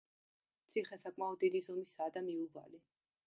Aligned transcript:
ციხე 0.75 0.97
საკმაოდ 1.03 1.37
დიდი 1.45 1.61
ზომისაა 1.67 2.13
და 2.17 2.25
მიუვალი. 2.31 2.81